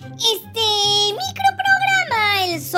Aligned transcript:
Este 0.00 0.93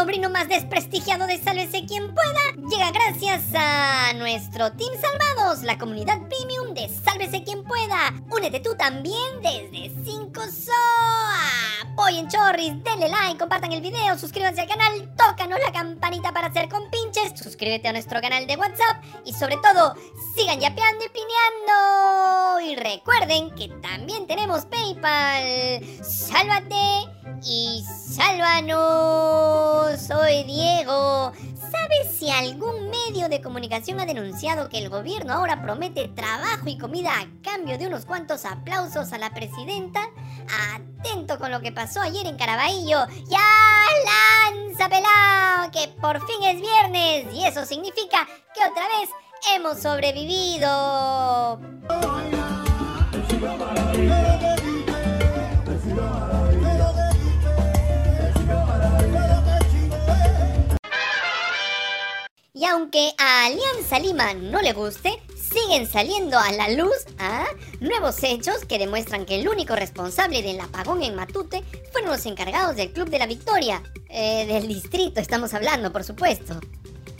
sobrino 0.06 0.30
más 0.30 0.48
desprestigiado 0.48 1.26
de 1.26 1.36
Sálvese 1.36 1.84
quien 1.84 2.14
pueda, 2.14 2.68
llega 2.70 2.92
gracias 2.92 3.42
a 3.56 4.12
nuestro 4.12 4.70
Team 4.70 4.92
Salvados, 5.00 5.64
la 5.64 5.78
comunidad 5.78 6.20
premium 6.28 6.74
de 6.74 6.88
Sálvese 6.88 7.42
quien 7.42 7.64
pueda. 7.64 8.14
Únete 8.30 8.60
tú 8.60 8.76
también 8.76 9.42
desde 9.42 9.90
5 10.04 10.42
SOA. 10.42 11.92
Apoyen 11.92 12.28
chorris, 12.28 12.84
denle 12.84 13.08
like, 13.08 13.36
compartan 13.36 13.72
el 13.72 13.80
video, 13.80 14.16
suscríbanse 14.16 14.60
al 14.60 14.68
canal, 14.68 15.12
tócanos 15.16 15.58
la 15.58 15.72
campanita 15.72 16.30
para 16.30 16.46
hacer 16.46 16.68
compinches, 16.68 17.32
suscríbete 17.42 17.88
a 17.88 17.92
nuestro 17.92 18.20
canal 18.20 18.46
de 18.46 18.56
WhatsApp 18.56 19.02
y 19.24 19.32
sobre 19.32 19.56
todo, 19.56 19.96
sigan 20.36 20.60
yapeando 20.60 21.04
y 21.04 21.08
pineando. 21.08 22.60
Y 22.60 22.76
recuerden 22.76 23.50
que 23.56 23.70
también 23.82 24.28
tenemos 24.28 24.66
PayPal. 24.66 25.82
Sálvate 26.04 27.10
y 27.42 27.84
sálvanos. 28.14 29.25
Soy 30.06 30.44
Diego. 30.44 31.32
¿Sabes 31.72 32.16
si 32.16 32.30
algún 32.30 32.90
medio 32.90 33.28
de 33.28 33.40
comunicación 33.40 33.98
ha 33.98 34.06
denunciado 34.06 34.68
que 34.68 34.78
el 34.78 34.88
gobierno 34.88 35.32
ahora 35.32 35.60
promete 35.62 36.06
trabajo 36.06 36.68
y 36.68 36.78
comida 36.78 37.10
a 37.10 37.26
cambio 37.42 37.76
de 37.76 37.88
unos 37.88 38.04
cuantos 38.04 38.44
aplausos 38.44 39.12
a 39.12 39.18
la 39.18 39.34
presidenta? 39.34 40.08
Atento 40.76 41.40
con 41.40 41.50
lo 41.50 41.60
que 41.60 41.72
pasó 41.72 42.00
ayer 42.00 42.24
en 42.26 42.36
Caraballo. 42.36 43.06
¡Ya 43.28 43.42
lanza 44.04 44.88
pelado! 44.88 45.72
Que 45.72 45.88
por 46.00 46.24
fin 46.24 46.44
es 46.44 46.60
viernes 46.60 47.34
y 47.34 47.44
eso 47.44 47.66
significa 47.66 48.28
que 48.54 48.60
otra 48.64 48.86
vez 48.86 49.10
hemos 49.54 49.80
sobrevivido. 49.80 51.58
Aunque 62.76 63.14
a 63.16 63.46
Alianza 63.46 63.98
Lima 63.98 64.34
no 64.34 64.60
le 64.60 64.74
guste, 64.74 65.18
siguen 65.34 65.90
saliendo 65.90 66.38
a 66.38 66.52
la 66.52 66.68
luz 66.68 67.06
¿ah? 67.18 67.46
nuevos 67.80 68.22
hechos 68.22 68.66
que 68.66 68.78
demuestran 68.78 69.24
que 69.24 69.40
el 69.40 69.48
único 69.48 69.74
responsable 69.74 70.42
del 70.42 70.60
apagón 70.60 71.02
en 71.02 71.14
Matute 71.14 71.64
fueron 71.90 72.10
los 72.10 72.26
encargados 72.26 72.76
del 72.76 72.92
Club 72.92 73.08
de 73.08 73.18
la 73.18 73.26
Victoria. 73.26 73.82
Eh, 74.10 74.44
del 74.46 74.68
distrito 74.68 75.20
estamos 75.20 75.54
hablando, 75.54 75.90
por 75.90 76.04
supuesto. 76.04 76.60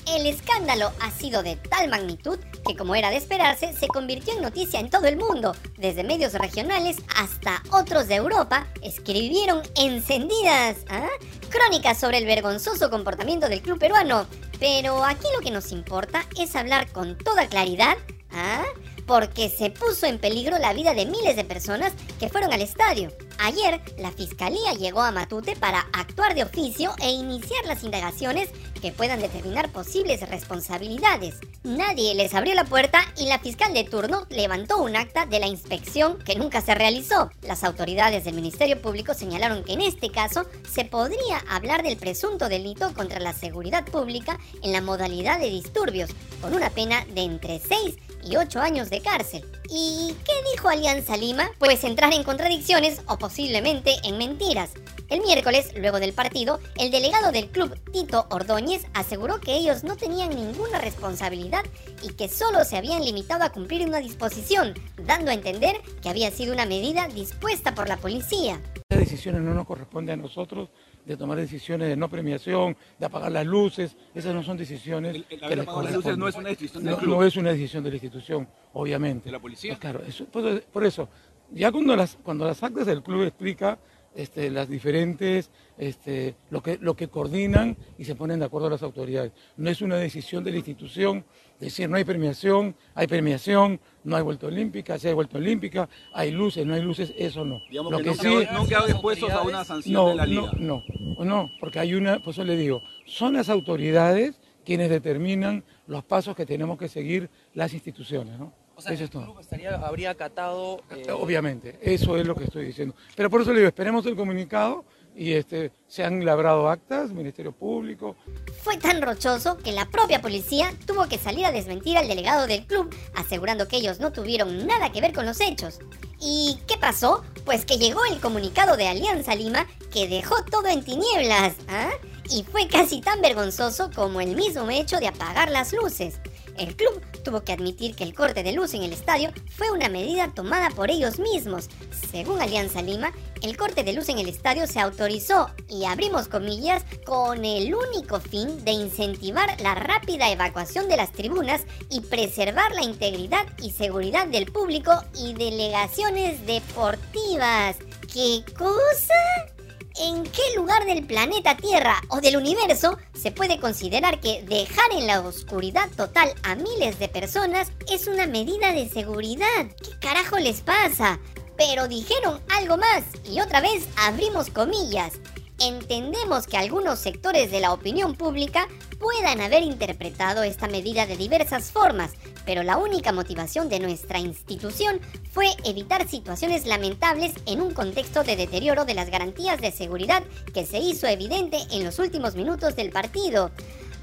El 0.07 0.27
escándalo 0.27 0.93
ha 1.01 1.11
sido 1.11 1.43
de 1.43 1.57
tal 1.57 1.89
magnitud 1.89 2.39
que, 2.65 2.77
como 2.77 2.95
era 2.95 3.11
de 3.11 3.17
esperarse, 3.17 3.73
se 3.73 3.89
convirtió 3.89 4.35
en 4.35 4.43
noticia 4.43 4.79
en 4.79 4.89
todo 4.91 5.07
el 5.07 5.17
mundo. 5.17 5.57
Desde 5.79 6.05
medios 6.05 6.35
regionales 6.35 6.99
hasta 7.17 7.63
otros 7.73 8.07
de 8.07 8.17
Europa 8.17 8.69
escribieron 8.83 9.63
encendidas 9.75 10.77
¿ah? 10.91 11.09
crónicas 11.49 11.99
sobre 11.99 12.19
el 12.19 12.27
vergonzoso 12.27 12.89
comportamiento 12.89 13.49
del 13.49 13.63
club 13.63 13.79
peruano. 13.79 14.27
Pero 14.59 15.05
aquí 15.05 15.27
lo 15.35 15.41
que 15.41 15.51
nos 15.51 15.73
importa 15.73 16.25
es 16.39 16.57
hablar 16.57 16.91
con 16.93 17.17
toda 17.19 17.49
claridad 17.49 17.97
¿ah? 18.33 18.65
Porque 19.07 19.49
se 19.49 19.71
puso 19.71 20.07
en 20.07 20.19
peligro 20.19 20.59
la 20.59 20.73
vida 20.73 20.95
de 20.95 21.07
miles 21.07 21.37
de 21.37 21.45
personas 21.45 21.93
que 22.19 22.29
fueron 22.29 22.53
al 22.53 22.63
estadio. 22.63 23.13
Ayer, 23.39 23.81
la 23.99 24.11
fiscalía 24.11 24.73
llegó 24.73 25.03
a 25.03 25.13
Matute 25.13 25.57
para 25.57 25.87
actuar 25.93 26.35
de 26.35 26.43
oficio 26.43 26.95
e 27.01 27.11
iniciar 27.11 27.65
las 27.67 27.85
indagaciones 27.85 28.49
que 28.81 28.93
puedan 28.93 29.21
determinar 29.21 29.71
posibles 29.71 30.29
responsabilidades. 30.29 31.37
Nadie 31.63 32.15
les 32.15 32.35
abrió 32.35 32.55
la 32.55 32.65
puerta 32.65 33.01
y 33.17 33.27
la 33.27 33.39
fiscal 33.39 33.75
de 33.75 33.85
turno 33.85 34.27
levantó 34.31 34.79
un 34.79 34.97
acta 34.97 35.27
de 35.27 35.39
la 35.39 35.47
inspección 35.47 36.19
que 36.19 36.37
nunca 36.37 36.61
se 36.61 36.75
realizó. 36.75 37.31
Las 37.43 37.65
autoridades 37.65 38.25
del 38.25 38.35
Ministerio 38.35 38.81
Público 38.81 39.15
señalaron 39.15 39.65
que 39.65 39.75
en 39.75 39.83
este 39.83 40.11
caso 40.11 40.47
se 40.71 40.85
podría 40.85 41.39
hablar 41.49 41.83
del 41.83 41.97
presunto 41.97 42.49
delito 42.49 42.93
contra 42.95 43.21
la 43.21 43.33
seguridad 43.33 43.85
pública 43.85 44.39
en 44.63 44.73
la 44.73 44.81
modalidad 44.81 45.39
de 45.39 45.51
disturbios, 45.51 46.11
con 46.41 46.55
una 46.55 46.71
pena 46.71 47.05
de 47.15 47.23
entre 47.23 47.61
6 47.61 47.97
y 48.29 48.37
8 48.37 48.61
años 48.61 48.91
de 48.91 49.01
cárcel. 49.01 49.45
¿Y 49.71 50.15
qué 50.25 50.33
dijo 50.53 50.69
Alianza 50.69 51.17
Lima? 51.17 51.51
Pues 51.59 51.85
entrar 51.85 52.13
en 52.13 52.25
contradicciones 52.25 53.03
o 53.07 53.19
posiblemente 53.19 53.97
en 54.05 54.19
mentiras. 54.19 54.73
El 55.09 55.21
miércoles, 55.21 55.73
luego 55.77 56.01
del 56.01 56.13
partido, 56.13 56.59
el 56.77 56.91
delegado 56.91 57.31
del 57.31 57.49
club, 57.49 57.79
Tito 57.93 58.27
Ordóñez, 58.31 58.87
aseguró 58.93 59.41
que 59.41 59.55
ellos 59.55 59.85
no 59.85 59.97
tenían 59.97 60.31
ninguna 60.31 60.81
responsabilidad 60.81 61.63
y 62.03 62.15
que 62.15 62.29
solo 62.29 62.65
se 62.65 62.77
habían 62.77 63.05
limitado 63.05 63.45
a 63.45 63.53
cumplir 63.53 63.87
una 63.87 63.99
disposición, 63.99 64.75
dando 65.05 65.31
a 65.31 65.35
entender 65.35 65.81
que 66.03 66.09
había 66.09 66.33
sido 66.33 66.53
una 66.53 66.67
medida 66.67 67.07
dispuesta 67.07 67.75
por 67.75 67.89
la 67.89 67.99
policía. 67.99 68.61
Las 68.89 69.01
decisiones 69.01 69.43
no 69.43 69.55
nos 69.55 69.67
corresponde 69.67 70.13
a 70.13 70.17
nosotros 70.17 70.71
de 71.07 71.17
tomar 71.17 71.39
decisiones 71.39 71.89
de 71.89 71.97
no 71.97 72.09
premiación, 72.11 72.77
de 72.99 73.07
apagar 73.07 73.31
las 73.31 73.47
luces, 73.47 73.97
esas 74.15 74.35
no 74.35 74.43
son 74.43 74.57
decisiones 74.57 75.15
El, 75.15 75.25
el 75.31 75.45
haber 75.45 75.61
apagado 75.61 75.83
las 75.85 75.95
luces 75.95 76.19
no 76.19 76.27
es 76.29 76.35
una 76.35 76.49
decisión 76.49 76.83
del 76.85 76.93
no, 76.93 76.99
club. 76.99 77.15
no 77.17 77.25
es 77.25 77.37
una 77.37 77.51
decisión 77.53 77.85
de 77.85 77.91
la 77.91 77.97
institución, 77.97 78.49
obviamente. 78.73 79.27
¿De 79.27 79.33
la 79.33 79.39
policía? 79.39 79.71
Pues 79.73 79.81
claro, 79.81 80.03
eso- 80.07 80.25
por, 80.27 80.61
por 80.63 80.85
eso, 80.85 81.09
ya 81.53 81.71
cuando 81.71 81.95
las, 81.95 82.19
cuando 82.23 82.45
las 82.45 82.61
actas 82.63 82.87
del 82.87 83.03
club 83.05 83.23
explica 83.23 83.79
este, 84.17 84.51
las 84.51 84.69
diferentes, 84.69 85.51
este, 85.79 86.35
lo, 86.51 86.63
que, 86.63 86.79
lo 86.81 86.97
que 86.97 87.09
coordinan 87.09 87.77
y 87.99 88.05
se 88.05 88.15
ponen 88.15 88.39
de 88.41 88.47
acuerdo 88.47 88.71
las 88.71 88.83
autoridades. 88.83 89.33
No 89.57 89.71
es 89.71 89.83
una 89.83 89.97
decisión 89.97 90.43
de 90.43 90.51
la 90.53 90.57
institución 90.57 91.25
decir 91.61 91.89
no 91.89 91.97
hay 91.97 92.05
premiación, 92.05 92.75
hay 92.95 93.07
premiación, 93.07 93.79
no 94.05 94.17
hay 94.17 94.23
vuelta 94.23 94.47
olímpica, 94.47 94.99
si 94.99 95.09
hay 95.09 95.15
vuelta 95.15 95.39
olímpica, 95.39 95.89
hay 96.13 96.31
luces, 96.31 96.67
no 96.67 96.75
hay 96.75 96.83
luces, 96.83 97.13
eso 97.17 97.45
no. 97.45 97.61
Digamos 97.71 97.93
Lo 97.93 97.99
que, 97.99 98.05
que 98.05 98.11
no, 98.11 98.17
sí- 98.41 98.47
no 98.53 98.67
quedaron 98.67 98.91
expuestos 98.91 99.31
a 99.31 99.43
una 99.43 99.65
sanción 99.65 99.95
no, 99.95 100.09
de 100.09 100.15
la 100.17 100.27
liga. 100.27 100.51
no, 100.59 100.83
no, 101.19 101.25
no, 101.25 101.51
porque 101.61 101.79
hay 101.79 101.95
una, 101.95 102.19
por 102.23 102.33
eso 102.33 102.45
le 102.45 102.57
digo, 102.57 102.83
son 103.07 103.35
las 103.35 103.49
autoridades 103.49 104.41
quienes 104.65 104.91
determinan 104.91 105.63
los 105.87 106.03
pasos 106.05 106.35
que 106.35 106.45
tenemos 106.45 106.77
que 106.79 106.89
seguir 106.89 107.31
las 107.55 107.73
instituciones, 107.73 108.39
¿no? 108.39 108.53
O 108.77 108.83
sea, 108.83 108.93
Eso 108.93 109.01
el 109.01 109.05
es 109.07 109.11
todo. 109.11 109.25
club 109.25 109.41
estaría, 109.41 109.75
habría 109.75 110.11
acatado... 110.11 110.83
eh, 110.91 111.11
Obviamente, 111.11 111.79
eso 111.81 112.17
es 112.19 112.27
lo 112.27 112.35
que 112.35 112.45
estoy 112.45 112.67
diciendo. 112.67 112.95
Pero 113.17 113.31
por 113.31 113.41
eso 113.41 113.51
le 113.53 113.61
digo, 113.61 113.69
esperemos 113.69 114.05
el 114.07 114.15
comunicado 114.17 114.85
y 115.15 115.33
este, 115.33 115.73
se 115.89 116.05
han 116.05 116.23
labrado 116.27 116.69
actas, 116.69 117.11
Ministerio 117.11 117.51
Público, 117.53 118.17
Fue 118.63 118.77
tan 118.77 119.01
rochoso 119.01 119.57
que 119.57 119.73
la 119.73 119.87
propia 119.87 120.21
policía 120.21 120.75
tuvo 120.87 121.09
que 121.09 121.17
salir 121.17 121.47
a 121.47 121.53
desmentir 121.53 121.97
al 121.97 122.07
delegado 122.07 122.47
del 122.47 122.67
club, 122.67 122.95
asegurando 123.15 123.67
que 123.67 123.79
ellos 123.79 123.99
no 123.99 124.13
tuvieron 124.13 124.67
nada 124.67 124.93
que 124.93 125.01
ver 125.01 125.15
con 125.15 125.25
los 125.25 125.41
hechos. 125.41 125.79
¿Y 126.21 126.59
qué 126.69 126.77
pasó? 126.77 127.25
Pues 127.47 127.65
que 127.65 127.79
llegó 127.79 128.05
el 128.05 128.21
comunicado 128.21 128.77
de 128.77 128.89
Alianza 128.89 129.35
Lima 129.35 129.67
que 129.91 130.07
dejó 130.07 130.35
todo 130.51 130.67
en 130.69 130.85
tinieblas, 130.85 131.55
¿ah? 131.69 131.91
Y 132.29 132.43
fue 132.43 132.67
casi 132.69 133.01
tan 133.01 133.23
vergonzoso 133.23 133.91
como 133.95 134.21
el 134.21 134.37
mismo 134.37 134.69
hecho 134.69 134.99
de 134.99 135.07
apagar 135.09 135.51
las 135.51 135.73
luces. 135.73 136.21
El 136.59 136.75
club 136.77 137.03
tuvo 137.23 137.43
que 137.43 137.53
admitir 137.53 137.95
que 137.95 138.05
el 138.05 138.15
corte 138.15 138.43
de 138.43 138.53
luz 138.53 138.73
en 138.75 138.83
el 138.83 138.93
estadio 138.93 139.33
fue 139.51 139.71
una 139.71 139.89
medida 139.89 140.33
tomada 140.35 140.71
por 140.71 140.91
ellos 140.91 141.19
mismos. 141.19 141.69
Según 142.11 142.41
Alianza 142.41 142.83
Lima, 142.83 143.13
el 143.43 143.57
corte 143.57 143.83
de 143.83 143.93
luz 143.93 144.09
en 144.09 144.19
el 144.19 144.29
estadio 144.29 144.67
se 144.67 144.81
autorizó, 144.81 145.51
y 145.69 145.85
abrimos 145.85 146.29
comillas, 146.29 146.85
con 147.05 147.45
el 147.45 147.75
único 147.75 148.21
fin 148.21 148.65
de 148.65 148.73
incentivar 148.73 149.61
la 149.61 149.75
rápida 149.75 150.31
evacuación 150.31 150.89
de 150.89 150.97
las 150.97 151.13
tribunas 151.13 151.63
y 151.91 152.01
preservar 152.01 152.73
la 152.73 152.85
integridad 152.85 153.47
y 153.63 153.71
seguridad 153.71 154.27
del 154.29 154.51
público 154.51 154.93
y 155.15 155.35
delegaciones 155.35 156.47
deportivas. 156.47 157.77
¿Qué 158.13 158.45
cosa? 158.57 159.56
¿En 159.99 160.25
qué 160.25 160.43
lugar 160.55 160.85
del 160.85 161.07
planeta 161.07 161.57
Tierra 161.57 162.03
o 162.09 162.21
del 162.21 162.37
universo 162.37 162.99
se 163.15 163.33
puede 163.33 163.59
considerar 163.59 164.21
que 164.21 164.43
dejar 164.43 164.93
en 164.93 165.07
la 165.07 165.21
oscuridad 165.21 165.89
total 165.97 166.35
a 166.43 166.55
miles 166.55 166.99
de 166.99 167.09
personas 167.09 167.73
es 167.91 168.07
una 168.07 168.27
medida 168.27 168.73
de 168.73 168.91
seguridad? 168.91 169.67
¿Qué 169.83 169.99
carajo 169.99 170.39
les 170.39 170.61
pasa? 170.61 171.19
Pero 171.57 171.89
dijeron 171.89 172.43
algo 172.59 172.77
más 172.77 173.05
y 173.25 173.41
otra 173.41 173.63
vez 173.63 173.89
abrimos 173.97 174.51
comillas. 174.51 175.15
Entendemos 175.59 176.47
que 176.47 176.59
algunos 176.59 176.99
sectores 176.99 177.51
de 177.51 177.61
la 177.61 177.73
opinión 177.73 178.15
pública 178.15 178.69
puedan 178.99 179.41
haber 179.41 179.63
interpretado 179.63 180.43
esta 180.43 180.69
medida 180.69 181.07
de 181.07 181.17
diversas 181.17 181.73
formas, 181.73 182.13
pero 182.45 182.63
la 182.63 182.77
única 182.77 183.11
motivación 183.13 183.71
de 183.71 183.81
nuestra 183.81 184.19
institución 184.19 185.01
fue 185.33 185.49
evitar 185.65 186.07
situaciones 186.09 186.67
lamentables 186.67 187.33
en 187.47 187.63
un 187.63 187.73
contexto 187.73 188.23
de 188.23 188.37
deterioro 188.37 188.85
de 188.85 188.95
las 188.95 189.09
garantías 189.09 189.61
de 189.61 189.73
seguridad 189.73 190.23
que 190.53 190.67
se 190.67 190.79
hizo 190.79 191.07
evidente 191.07 191.59
en 191.71 191.85
los 191.85 191.99
últimos 191.99 192.35
minutos 192.35 192.77
del 192.77 192.91
partido. 192.91 193.51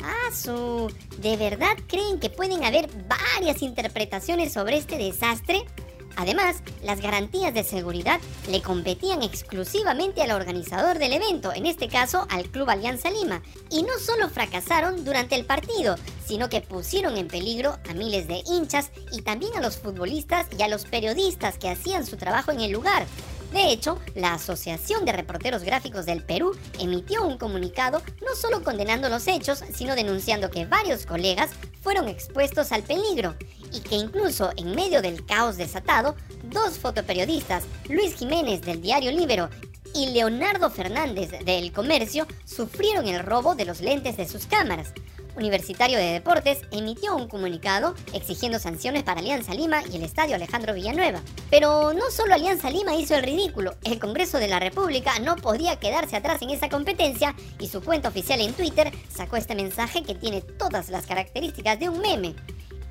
Ah, 0.02 0.36
su... 0.36 0.92
¿De 1.20 1.38
verdad 1.38 1.78
creen 1.88 2.20
que 2.20 2.30
pueden 2.30 2.64
haber 2.64 2.90
varias 3.08 3.62
interpretaciones 3.62 4.52
sobre 4.52 4.78
este 4.78 4.98
desastre? 4.98 5.66
Además, 6.16 6.58
las 6.84 7.02
garantías 7.02 7.54
de 7.54 7.64
seguridad 7.64 8.20
le 8.50 8.62
competían 8.62 9.24
exclusivamente 9.24 10.22
al 10.22 10.32
organizador 10.32 11.00
del 11.00 11.14
evento, 11.14 11.54
en 11.54 11.66
este 11.66 11.88
caso 11.88 12.28
al 12.30 12.46
Club 12.50 12.70
Alianza 12.70 13.10
Lima, 13.10 13.42
y 13.70 13.84
no 13.84 13.98
solo 14.00 14.30
fracasaron 14.30 15.04
durante 15.04 15.36
el 15.36 15.46
partido, 15.46 15.96
sino 16.26 16.50
que 16.50 16.62
pusieron 16.62 17.18
en 17.18 17.28
peligro 17.28 17.78
a 17.90 17.94
miles 17.94 18.28
de 18.28 18.44
hinchas 18.46 18.92
y 19.12 19.22
también 19.22 19.56
a 19.56 19.62
los 19.62 19.78
futbolistas 19.78 20.48
y 20.58 20.62
a 20.62 20.68
los 20.68 20.86
periodistas 20.86 21.58
que 21.58 21.70
hacían 21.70 22.06
su 22.06 22.18
trabajo 22.18 22.52
en 22.52 22.62
el 22.62 22.72
lugar. 22.72 23.06
De 23.54 23.72
hecho, 23.72 24.00
la 24.16 24.34
Asociación 24.34 25.06
de 25.06 25.12
Reporteros 25.12 25.62
Gráficos 25.62 26.08
del 26.08 26.24
Perú 26.24 26.58
emitió 26.80 27.24
un 27.24 27.38
comunicado 27.38 28.02
no 28.26 28.36
solo 28.36 28.64
condenando 28.64 29.10
los 29.10 29.28
hechos, 29.28 29.64
sino 29.76 29.96
denunciando 29.96 30.50
que 30.50 30.66
varios 30.66 31.06
colegas 31.06 31.52
fueron 31.84 32.08
expuestos 32.08 32.72
al 32.72 32.82
peligro 32.82 33.36
y 33.74 33.82
que 33.82 33.96
incluso 33.96 34.52
en 34.58 34.76
medio 34.76 35.02
del 35.02 35.26
caos 35.26 35.58
desatado, 35.58 36.16
dos 36.44 36.78
fotoperiodistas, 36.78 37.64
Luis 37.90 38.16
Jiménez 38.16 38.62
del 38.62 38.82
diario 38.82 39.12
Libero 39.12 39.50
y 39.96 40.12
Leonardo 40.12 40.70
Fernández 40.70 41.32
del 41.44 41.72
Comercio, 41.72 42.28
sufrieron 42.46 43.08
el 43.08 43.20
robo 43.20 43.56
de 43.56 43.66
los 43.66 43.82
lentes 43.82 44.18
de 44.18 44.28
sus 44.28 44.46
cámaras. 44.46 44.94
Universitario 45.36 45.98
de 45.98 46.12
Deportes 46.12 46.62
emitió 46.72 47.16
un 47.16 47.28
comunicado 47.28 47.96
exigiendo 48.14 48.60
sanciones 48.60 49.04
para 49.04 49.20
Alianza 49.20 49.54
Lima 49.54 49.82
y 49.92 49.96
el 49.96 50.04
Estadio 50.04 50.36
Alejandro 50.36 50.74
Villanueva. 50.74 51.22
Pero 51.50 51.94
no 51.94 52.12
solo 52.12 52.34
Alianza 52.34 52.70
Lima 52.70 52.96
hizo 52.96 53.16
el 53.16 53.24
ridículo, 53.24 53.76
el 53.84 54.00
Congreso 54.00 54.38
de 54.38 54.48
la 54.48 54.60
República 54.60 55.18
no 55.20 55.36
podía 55.36 55.80
quedarse 55.80 56.16
atrás 56.16 56.42
en 56.42 56.52
esa 56.52 56.70
competencia 56.70 57.36
y 57.60 57.68
su 57.68 57.82
cuenta 57.82 58.10
oficial 58.10 58.42
en 58.42 58.54
Twitter 58.54 58.92
sacó 59.10 59.38
este 59.38 59.56
mensaje 59.56 60.04
que 60.04 60.16
tiene 60.16 60.42
todas 60.42 60.90
las 60.90 61.08
características 61.08 61.80
de 61.80 61.90
un 61.90 62.00
meme. 62.00 62.36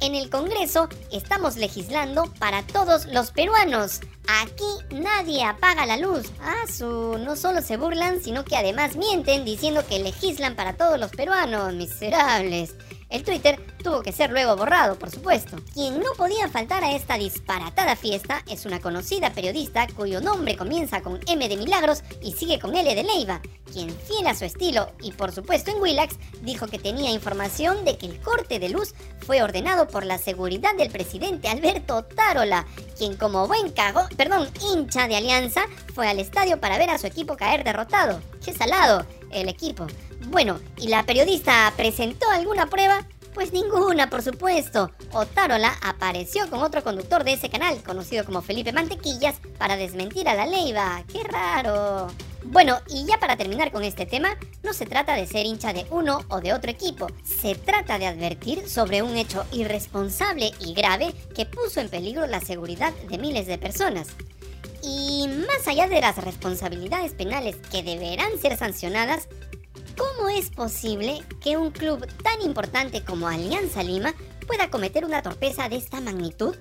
En 0.02 0.16
el 0.16 0.31
Congreso 0.31 0.88
estamos 1.12 1.54
legislando 1.54 2.25
para 2.40 2.64
todos 2.64 3.06
los 3.06 3.31
peruanos. 3.31 4.00
Aquí 4.43 4.96
nadie 5.00 5.44
apaga 5.44 5.87
la 5.87 5.96
luz. 5.96 6.26
Ah, 6.40 6.64
su, 6.66 7.19
no 7.19 7.37
solo 7.37 7.62
se 7.62 7.76
burlan, 7.76 8.20
sino 8.20 8.44
que 8.44 8.56
además 8.56 8.96
mienten 8.96 9.44
diciendo 9.44 9.84
que 9.88 10.00
legislan 10.00 10.56
para 10.56 10.72
todos 10.72 10.99
los 10.99 11.12
peruanos, 11.12 11.72
miserables. 11.75 12.75
El 13.12 13.25
Twitter 13.25 13.61
tuvo 13.85 14.00
que 14.00 14.11
ser 14.11 14.31
luego 14.31 14.56
borrado, 14.56 14.99
por 14.99 15.11
supuesto. 15.11 15.59
Quien 15.75 16.00
no 16.00 16.12
podía 16.17 16.49
faltar 16.49 16.82
a 16.82 16.97
esta 16.97 17.19
disparatada 17.19 17.94
fiesta 17.94 18.43
es 18.49 18.64
una 18.64 18.81
conocida 18.81 19.35
periodista 19.35 19.87
cuyo 19.94 20.23
nombre 20.23 20.56
comienza 20.56 21.03
con 21.03 21.20
M 21.26 21.47
de 21.47 21.59
Milagros 21.59 22.03
y 22.23 22.32
sigue 22.32 22.59
con 22.59 22.75
L 22.75 22.94
de 22.94 23.05
Leiva, 23.05 23.43
quien 23.70 23.91
fiel 23.91 24.26
a 24.29 24.35
su 24.35 24.47
estilo 24.47 24.93
y 25.03 25.12
por 25.12 25.31
supuesto 25.31 25.70
en 25.70 25.82
Willax 25.82 26.17
dijo 26.41 26.67
que 26.69 26.79
tenía 26.79 27.11
información 27.11 27.85
de 27.85 27.99
que 27.99 28.06
el 28.06 28.19
corte 28.19 28.59
de 28.59 28.70
luz 28.70 28.94
fue 29.26 29.43
ordenado 29.43 29.88
por 29.88 30.06
la 30.06 30.17
seguridad 30.17 30.75
del 30.75 30.91
presidente 30.91 31.49
Alberto 31.49 32.05
Tarola, 32.05 32.67
quien 32.97 33.19
como 33.19 33.47
buen 33.47 33.73
cago, 33.73 34.06
perdón, 34.17 34.49
hincha 34.62 35.06
de 35.06 35.17
Alianza, 35.17 35.67
fue 35.94 36.09
al 36.09 36.19
estadio 36.19 36.59
para 36.61 36.79
ver 36.79 36.88
a 36.88 36.97
su 36.97 37.06
equipo 37.06 37.37
caer 37.37 37.62
derrotado. 37.62 38.23
¡Qué 38.43 38.55
salado! 38.55 39.05
El 39.31 39.49
equipo. 39.49 39.87
Bueno, 40.26 40.60
¿y 40.76 40.88
la 40.88 41.04
periodista 41.04 41.72
presentó 41.76 42.28
alguna 42.30 42.66
prueba? 42.66 43.06
Pues 43.34 43.52
ninguna, 43.52 44.10
por 44.10 44.22
supuesto. 44.22 44.90
Otárola 45.12 45.74
apareció 45.82 46.48
con 46.50 46.62
otro 46.62 46.84
conductor 46.84 47.24
de 47.24 47.32
ese 47.32 47.48
canal, 47.48 47.82
conocido 47.82 48.24
como 48.24 48.42
Felipe 48.42 48.72
Mantequillas, 48.72 49.40
para 49.58 49.76
desmentir 49.76 50.28
a 50.28 50.34
la 50.34 50.46
Leiva. 50.46 51.02
¡Qué 51.10 51.22
raro! 51.24 52.08
Bueno, 52.44 52.78
y 52.88 53.06
ya 53.06 53.19
para 53.19 53.36
terminar 53.36 53.70
con 53.70 53.84
este 53.84 54.04
tema, 54.04 54.36
no 54.62 54.72
se 54.72 54.84
trata 54.84 55.14
de 55.14 55.26
ser 55.26 55.46
hincha 55.46 55.72
de 55.72 55.86
uno 55.90 56.25
o 56.28 56.40
de 56.40 56.52
otro 56.52 56.70
equipo, 56.70 57.06
se 57.25 57.54
trata 57.54 57.98
de 57.98 58.06
advertir 58.06 58.68
sobre 58.68 59.00
un 59.00 59.16
hecho 59.16 59.46
irresponsable 59.52 60.52
y 60.60 60.75
grave 60.75 61.14
que 61.34 61.46
puso 61.46 61.80
en 61.80 61.88
peligro 61.88 62.26
la 62.26 62.40
seguridad 62.40 62.92
de 63.08 63.18
miles 63.18 63.46
de 63.46 63.58
personas. 63.58 64.08
Y 64.82 65.28
más 65.28 65.68
allá 65.68 65.86
de 65.86 66.00
las 66.00 66.16
responsabilidades 66.16 67.12
penales 67.12 67.56
que 67.70 67.84
deberán 67.84 68.36
ser 68.40 68.56
sancionadas, 68.56 69.28
¿Cómo 69.96 70.28
es 70.28 70.50
posible 70.50 71.22
que 71.42 71.56
un 71.56 71.70
club 71.70 72.06
tan 72.22 72.40
importante 72.42 73.04
como 73.04 73.28
Alianza 73.28 73.82
Lima 73.82 74.14
pueda 74.46 74.70
cometer 74.70 75.04
una 75.04 75.22
torpeza 75.22 75.68
de 75.68 75.76
esta 75.76 76.00
magnitud? 76.00 76.56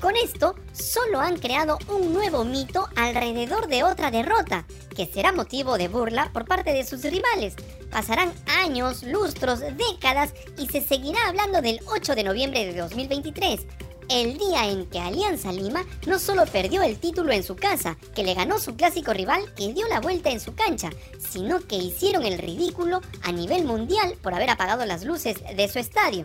Con 0.00 0.16
esto, 0.16 0.54
solo 0.72 1.20
han 1.20 1.38
creado 1.38 1.78
un 1.88 2.12
nuevo 2.12 2.44
mito 2.44 2.88
alrededor 2.96 3.68
de 3.68 3.84
otra 3.84 4.10
derrota, 4.10 4.66
que 4.94 5.06
será 5.06 5.32
motivo 5.32 5.78
de 5.78 5.88
burla 5.88 6.30
por 6.32 6.44
parte 6.44 6.72
de 6.72 6.84
sus 6.84 7.02
rivales. 7.02 7.54
Pasarán 7.90 8.32
años, 8.46 9.02
lustros, 9.02 9.60
décadas 9.60 10.34
y 10.58 10.66
se 10.66 10.82
seguirá 10.82 11.28
hablando 11.28 11.62
del 11.62 11.80
8 11.86 12.14
de 12.14 12.24
noviembre 12.24 12.66
de 12.66 12.78
2023, 12.78 13.60
el 14.08 14.38
día 14.38 14.68
en 14.68 14.86
que 14.86 15.00
Alianza 15.00 15.52
Lima 15.52 15.84
no 16.06 16.18
solo 16.18 16.44
perdió 16.46 16.82
el 16.82 16.98
título 16.98 17.32
en 17.32 17.42
su 17.42 17.56
casa, 17.56 17.96
que 18.14 18.22
le 18.22 18.34
ganó 18.34 18.58
su 18.58 18.76
clásico 18.76 19.12
rival 19.12 19.52
que 19.54 19.72
dio 19.72 19.86
la 19.88 20.00
vuelta 20.00 20.30
en 20.30 20.40
su 20.40 20.54
cancha, 20.54 20.90
sino 21.18 21.60
que 21.60 21.76
hicieron 21.76 22.24
el 22.24 22.38
ridículo 22.38 23.00
a 23.22 23.32
nivel 23.32 23.64
mundial 23.64 24.16
por 24.22 24.34
haber 24.34 24.50
apagado 24.50 24.84
las 24.84 25.04
luces 25.04 25.36
de 25.56 25.68
su 25.68 25.78
estadio. 25.78 26.24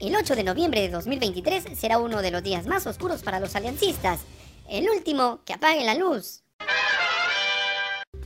El 0.00 0.14
8 0.16 0.36
de 0.36 0.44
noviembre 0.44 0.82
de 0.82 0.90
2023 0.90 1.78
será 1.78 1.98
uno 1.98 2.20
de 2.20 2.30
los 2.30 2.42
días 2.42 2.66
más 2.66 2.86
oscuros 2.86 3.22
para 3.22 3.40
los 3.40 3.56
aliancistas, 3.56 4.20
el 4.68 4.88
último 4.90 5.40
que 5.44 5.54
apague 5.54 5.84
la 5.84 5.94
luz. 5.94 6.43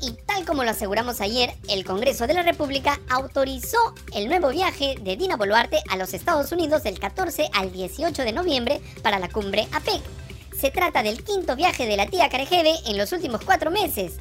Y 0.01 0.13
tal 0.27 0.45
como 0.45 0.65
lo 0.65 0.71
aseguramos 0.71 1.21
ayer, 1.21 1.55
el 1.69 1.85
Congreso 1.85 2.27
de 2.27 2.35
la 2.35 2.43
República 2.43 3.01
autorizó 3.09 3.79
el 4.15 4.29
nuevo 4.29 4.51
viaje 4.51 4.95
de 5.01 5.17
Dina 5.17 5.37
Boluarte 5.37 5.83
a 5.91 5.97
los 5.97 6.15
Estados 6.15 6.53
Unidos 6.53 6.85
del 6.85 7.01
14 7.01 7.51
al 7.53 7.73
18 7.73 8.23
de 8.23 8.33
noviembre 8.33 8.81
para 9.03 9.19
la 9.19 9.29
cumbre 9.29 9.67
APEC. 9.73 10.03
Se 10.57 10.71
trata 10.71 11.03
del 11.03 11.23
quinto 11.25 11.57
viaje 11.57 11.87
de 11.87 11.97
la 11.97 12.07
tía 12.07 12.29
Carejeve 12.29 12.75
en 12.87 12.97
los 12.97 13.13
últimos 13.13 13.41
cuatro 13.45 13.71
meses. 13.71 14.19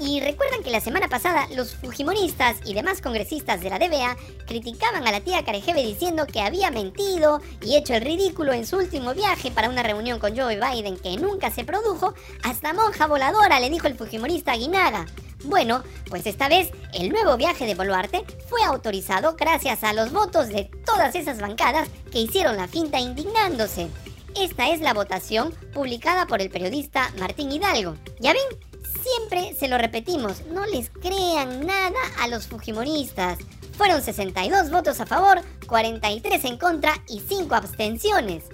Y 0.00 0.18
recuerdan 0.20 0.62
que 0.62 0.70
la 0.70 0.80
semana 0.80 1.08
pasada 1.08 1.46
los 1.54 1.74
fujimoristas 1.74 2.56
y 2.64 2.72
demás 2.72 3.02
congresistas 3.02 3.60
de 3.60 3.68
la 3.68 3.78
DBA 3.78 4.16
criticaban 4.46 5.06
a 5.06 5.12
la 5.12 5.20
tía 5.20 5.44
Carejeve 5.44 5.84
diciendo 5.84 6.26
que 6.26 6.40
había 6.40 6.70
mentido 6.70 7.42
y 7.60 7.76
hecho 7.76 7.92
el 7.92 8.00
ridículo 8.00 8.54
en 8.54 8.66
su 8.66 8.78
último 8.78 9.12
viaje 9.12 9.50
para 9.50 9.68
una 9.68 9.82
reunión 9.82 10.18
con 10.18 10.34
Joe 10.34 10.58
Biden 10.58 10.96
que 10.96 11.18
nunca 11.18 11.50
se 11.50 11.64
produjo, 11.64 12.14
hasta 12.42 12.72
monja 12.72 13.06
voladora 13.06 13.60
le 13.60 13.68
dijo 13.68 13.88
el 13.88 13.94
fujimorista 13.94 14.52
Aguinaga. 14.52 15.04
Bueno, 15.44 15.82
pues 16.08 16.26
esta 16.26 16.48
vez 16.48 16.70
el 16.94 17.10
nuevo 17.10 17.36
viaje 17.36 17.66
de 17.66 17.74
Boluarte 17.74 18.24
fue 18.48 18.62
autorizado 18.64 19.36
gracias 19.36 19.84
a 19.84 19.92
los 19.92 20.12
votos 20.12 20.48
de 20.48 20.70
todas 20.86 21.14
esas 21.14 21.40
bancadas 21.40 21.88
que 22.10 22.20
hicieron 22.20 22.56
la 22.56 22.68
finta 22.68 22.98
indignándose. 22.98 23.88
Esta 24.34 24.70
es 24.70 24.80
la 24.80 24.94
votación 24.94 25.52
publicada 25.74 26.26
por 26.26 26.40
el 26.40 26.48
periodista 26.48 27.12
Martín 27.18 27.52
Hidalgo. 27.52 27.96
¿Ya 28.18 28.32
ven? 28.32 28.69
Siempre 29.16 29.54
se 29.58 29.66
lo 29.66 29.78
repetimos, 29.78 30.42
no 30.46 30.66
les 30.66 30.90
crean 30.90 31.66
nada 31.66 31.98
a 32.20 32.28
los 32.28 32.46
fujimoristas. 32.46 33.38
Fueron 33.76 34.02
62 34.02 34.70
votos 34.70 35.00
a 35.00 35.06
favor, 35.06 35.40
43 35.66 36.44
en 36.44 36.58
contra 36.58 36.94
y 37.08 37.20
5 37.20 37.54
abstenciones. 37.54 38.44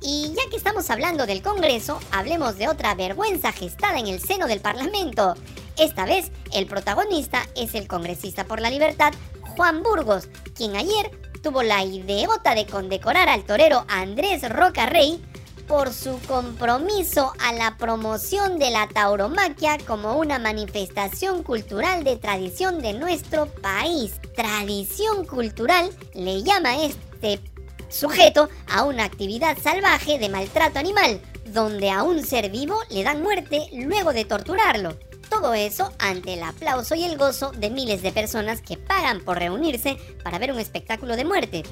Y 0.00 0.32
ya 0.34 0.48
que 0.48 0.56
estamos 0.56 0.88
hablando 0.90 1.26
del 1.26 1.42
Congreso, 1.42 2.00
hablemos 2.12 2.56
de 2.56 2.68
otra 2.68 2.94
vergüenza 2.94 3.52
gestada 3.52 3.98
en 3.98 4.06
el 4.06 4.20
seno 4.20 4.46
del 4.46 4.60
Parlamento. 4.60 5.34
Esta 5.76 6.06
vez, 6.06 6.30
el 6.54 6.66
protagonista 6.66 7.42
es 7.54 7.74
el 7.74 7.86
congresista 7.86 8.44
por 8.44 8.60
la 8.60 8.70
libertad, 8.70 9.12
Juan 9.56 9.82
Burgos, 9.82 10.28
quien 10.54 10.76
ayer 10.76 11.10
tuvo 11.42 11.62
la 11.62 11.84
ideota 11.84 12.54
de 12.54 12.66
condecorar 12.66 13.28
al 13.28 13.44
torero 13.44 13.84
Andrés 13.88 14.48
Roca 14.48 14.86
Rey 14.86 15.22
por 15.66 15.92
su 15.92 16.18
compromiso 16.26 17.32
a 17.40 17.52
la 17.52 17.76
promoción 17.76 18.58
de 18.58 18.70
la 18.70 18.88
tauromaquia 18.88 19.78
como 19.86 20.16
una 20.16 20.38
manifestación 20.38 21.42
cultural 21.42 22.04
de 22.04 22.16
tradición 22.16 22.80
de 22.80 22.92
nuestro 22.92 23.46
país. 23.46 24.20
Tradición 24.34 25.26
cultural 25.26 25.90
le 26.14 26.42
llama 26.42 26.76
este 26.82 27.40
sujeto 27.88 28.48
a 28.68 28.84
una 28.84 29.04
actividad 29.04 29.56
salvaje 29.58 30.18
de 30.18 30.28
maltrato 30.28 30.78
animal, 30.78 31.20
donde 31.46 31.90
a 31.90 32.02
un 32.02 32.24
ser 32.24 32.50
vivo 32.50 32.78
le 32.90 33.02
dan 33.02 33.22
muerte 33.22 33.68
luego 33.72 34.12
de 34.12 34.24
torturarlo. 34.24 34.96
Todo 35.30 35.54
eso 35.54 35.92
ante 35.98 36.34
el 36.34 36.42
aplauso 36.42 36.94
y 36.94 37.04
el 37.04 37.18
gozo 37.18 37.50
de 37.52 37.70
miles 37.70 38.02
de 38.02 38.12
personas 38.12 38.60
que 38.60 38.76
pagan 38.76 39.20
por 39.20 39.38
reunirse 39.38 39.96
para 40.22 40.38
ver 40.38 40.52
un 40.52 40.60
espectáculo 40.60 41.16
de 41.16 41.24
muerte. 41.24 41.62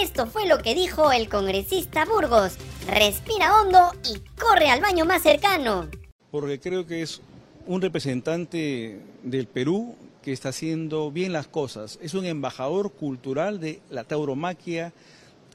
Esto 0.00 0.26
fue 0.26 0.46
lo 0.46 0.58
que 0.58 0.74
dijo 0.74 1.12
el 1.12 1.28
congresista 1.28 2.04
Burgos. 2.04 2.52
Respira 2.88 3.60
hondo 3.60 3.92
y 4.02 4.18
corre 4.40 4.70
al 4.70 4.80
baño 4.80 5.04
más 5.04 5.22
cercano. 5.22 5.88
Porque 6.30 6.58
creo 6.58 6.86
que 6.86 7.02
es 7.02 7.20
un 7.66 7.82
representante 7.82 8.98
del 9.22 9.46
Perú 9.46 9.94
que 10.22 10.32
está 10.32 10.48
haciendo 10.48 11.12
bien 11.12 11.34
las 11.34 11.48
cosas. 11.48 11.98
Es 12.00 12.14
un 12.14 12.24
embajador 12.24 12.90
cultural 12.92 13.60
de 13.60 13.82
la 13.90 14.04
tauromaquia 14.04 14.94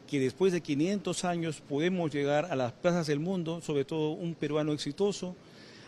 que 0.08 0.20
después 0.20 0.54
de 0.54 0.62
500 0.62 1.26
años 1.26 1.62
podemos 1.68 2.14
llegar 2.14 2.46
a 2.52 2.56
las 2.56 2.72
plazas 2.72 3.08
del 3.08 3.20
mundo, 3.20 3.62
sobre 3.62 3.84
todo 3.84 4.12
un 4.12 4.36
peruano 4.36 4.72
exitoso, 4.72 5.36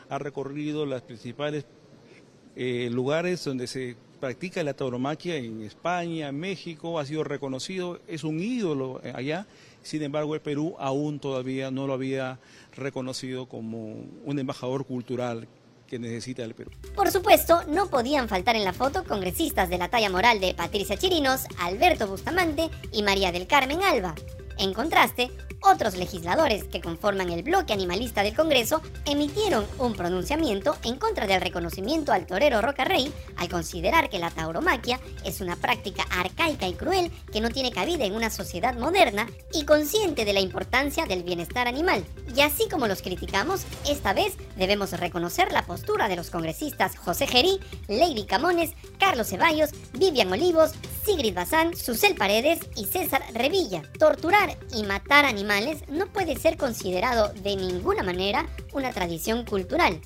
ha 0.10 0.18
recorrido 0.18 0.88
los 0.88 1.04
principales 1.04 1.66
eh, 2.56 2.90
lugares 2.92 3.44
donde 3.44 3.68
se 3.68 3.96
practica 4.20 4.64
la 4.64 4.74
tauromaquia 4.74 5.36
en 5.36 5.62
España, 5.62 6.32
México, 6.32 6.98
ha 6.98 7.06
sido 7.06 7.24
reconocido, 7.24 8.00
es 8.08 8.24
un 8.24 8.40
ídolo 8.40 9.00
allá, 9.14 9.46
sin 9.86 10.02
embargo 10.02 10.34
el 10.34 10.42
Perú 10.42 10.76
aún 10.80 11.20
todavía 11.20 11.70
no 11.70 11.86
lo 11.86 11.94
había 11.94 12.40
reconocido 12.76 13.46
como 13.46 14.04
un 14.26 14.40
embajador 14.40 14.86
cultural 14.86 15.48
que 15.88 16.00
necesita 16.00 16.44
el 16.44 16.56
Perú. 16.56 16.72
Por 16.96 17.12
supuesto, 17.12 17.62
no 17.68 17.88
podían 17.92 18.28
faltar 18.28 18.56
en 18.56 18.66
la 18.66 18.74
foto 18.74 19.04
congresistas 19.04 19.70
de 19.70 19.78
la 19.78 19.90
talla 19.90 20.10
moral 20.10 20.40
de 20.40 20.56
Patricia 20.56 20.98
Chirinos, 20.98 21.42
Alberto 21.60 22.08
Bustamante 22.08 22.70
y 22.92 23.04
María 23.04 23.32
del 23.32 23.46
Carmen 23.46 23.84
Alba. 23.84 24.16
En 24.58 24.74
contraste, 24.74 25.32
otros 25.62 25.98
legisladores 25.98 26.66
que 26.66 26.80
conforman 26.80 27.30
el 27.30 27.42
bloque 27.42 27.74
animalista 27.74 28.22
del 28.22 28.36
Congreso 28.36 28.82
emitieron 29.06 29.66
un 29.80 29.94
pronunciamiento 29.94 30.78
en 30.84 30.98
contra 30.98 31.26
del 31.26 31.42
reconocimiento 31.42 32.12
al 32.12 32.26
torero 32.26 32.62
Roca 32.62 32.86
Rey 32.86 33.12
al 33.38 33.50
considerar 33.50 34.10
que 34.10 34.20
la 34.20 34.30
tauromaquia 34.30 35.00
es 35.24 35.42
una 35.42 35.56
práctica 35.56 36.04
arcaica 36.12 36.68
y 36.68 36.74
cruel 36.74 37.12
que 37.32 37.42
no 37.42 37.50
tiene 37.50 37.72
cabida 37.72 38.06
en 38.06 38.14
una 38.14 38.30
sociedad 38.30 38.76
moderna 38.76 39.28
y 39.52 39.66
consciente 39.66 40.24
de 40.24 40.34
la 40.34 40.40
importancia 40.40 41.06
del 41.06 41.24
bienestar 41.24 41.68
animal. 41.68 42.06
Y 42.36 42.42
así 42.42 42.70
como 42.70 42.88
los 42.88 43.02
criticamos, 43.02 43.66
esta 43.90 44.14
vez 44.14 44.38
debemos 44.56 44.92
reconocer 44.92 45.52
la 45.52 45.66
postura 45.66 46.08
de 46.08 46.16
los 46.16 46.30
congresistas 46.30 46.96
José 46.98 47.28
Gerí, 47.28 47.60
Lady 47.88 48.26
Camones, 48.26 48.74
Carlos 49.00 49.30
Ceballos, 49.30 49.72
Vivian 49.94 50.32
Olivos, 50.32 50.74
Sigrid 51.06 51.36
Bazán, 51.36 51.76
Susel 51.76 52.16
Paredes 52.16 52.60
y 52.76 52.86
César 52.86 53.24
Revilla. 53.34 53.84
Torturar 54.00 54.58
y 54.74 54.84
matar 54.84 55.26
animales 55.26 55.84
no 55.88 56.08
puede 56.08 56.36
ser 56.36 56.58
considerado 56.58 57.32
de 57.44 57.56
ninguna 57.56 58.02
manera 58.02 58.48
una 58.74 58.92
tradición 58.92 59.46
cultural. 59.46 60.02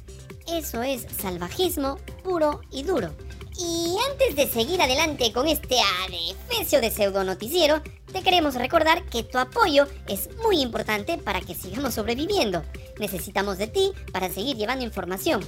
Eso 0.48 0.84
es 0.84 1.06
salvajismo 1.18 1.98
puro 2.22 2.60
y 2.70 2.84
duro. 2.84 3.15
Y 3.58 3.96
antes 4.12 4.36
de 4.36 4.48
seguir 4.48 4.82
adelante 4.82 5.32
con 5.32 5.48
este 5.48 5.77
adefesio 6.06 6.82
de 6.82 6.91
pseudo 6.91 7.24
noticiero, 7.24 7.82
te 8.12 8.22
queremos 8.22 8.56
recordar 8.56 9.03
que 9.06 9.24
tu 9.24 9.38
apoyo 9.38 9.88
es 10.08 10.29
muy 10.44 10.62
importante 10.62 11.18
para 11.18 11.39
que 11.41 11.56
sigamos 11.56 11.94
sobreviviendo. 11.94 12.63
Necesitamos 13.00 13.58
de 13.58 13.68
ti 13.68 13.91
para 14.12 14.29
seguir 14.29 14.58
llevando 14.58 14.84
información. 14.84 15.41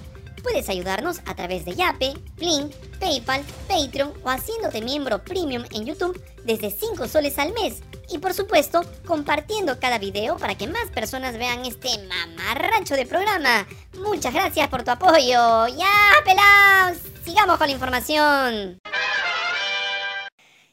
Puedes 0.44 0.70
ayudarnos 0.70 1.20
a 1.26 1.36
través 1.36 1.66
de 1.66 1.76
Yape, 1.76 2.14
Plink, 2.36 2.74
PayPal, 3.00 3.44
Patreon 3.68 4.14
o 4.24 4.30
haciéndote 4.30 4.82
miembro 4.82 5.24
premium 5.24 5.64
en 5.72 5.86
YouTube 5.86 6.22
desde 6.44 6.72
5 6.72 7.08
soles 7.08 7.38
al 7.38 7.54
mes. 7.54 7.82
Y 8.10 8.18
por 8.18 8.34
supuesto, 8.34 8.82
compartiendo 9.06 9.80
cada 9.80 9.98
video 9.98 10.38
para 10.38 10.56
que 10.56 10.68
más 10.68 10.90
personas 10.94 11.38
vean 11.38 11.66
este 11.66 11.90
mamarracho 12.08 12.96
de 12.96 13.06
programa. 13.06 13.68
Muchas 14.00 14.34
gracias 14.34 14.68
por 14.68 14.84
tu 14.84 14.92
apoyo. 14.92 15.68
¡Ya, 15.68 16.24
pelados! 16.26 16.98
Sigamos 17.24 17.58
con 17.58 17.68
la 17.68 17.74
información. 17.74 18.80